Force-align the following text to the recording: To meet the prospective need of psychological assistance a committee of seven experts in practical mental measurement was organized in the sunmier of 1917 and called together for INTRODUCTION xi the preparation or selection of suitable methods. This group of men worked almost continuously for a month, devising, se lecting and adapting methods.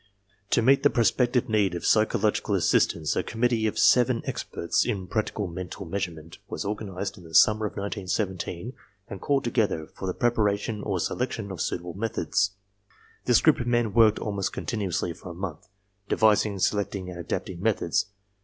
To 0.49 0.63
meet 0.63 0.81
the 0.81 0.89
prospective 0.89 1.47
need 1.47 1.75
of 1.75 1.85
psychological 1.85 2.55
assistance 2.55 3.15
a 3.15 3.21
committee 3.21 3.67
of 3.67 3.77
seven 3.77 4.23
experts 4.25 4.83
in 4.83 5.05
practical 5.05 5.45
mental 5.45 5.85
measurement 5.85 6.39
was 6.47 6.65
organized 6.65 7.19
in 7.19 7.23
the 7.23 7.35
sunmier 7.35 7.67
of 7.67 7.77
1917 7.77 8.73
and 9.07 9.21
called 9.21 9.43
together 9.43 9.85
for 9.85 10.07
INTRODUCTION 10.07 10.07
xi 10.07 10.07
the 10.07 10.19
preparation 10.19 10.81
or 10.81 10.99
selection 10.99 11.51
of 11.51 11.61
suitable 11.61 11.93
methods. 11.93 12.55
This 13.25 13.41
group 13.41 13.59
of 13.59 13.67
men 13.67 13.93
worked 13.93 14.17
almost 14.17 14.51
continuously 14.51 15.13
for 15.13 15.29
a 15.29 15.35
month, 15.35 15.67
devising, 16.09 16.57
se 16.57 16.75
lecting 16.75 17.11
and 17.11 17.19
adapting 17.19 17.61
methods. 17.61 18.07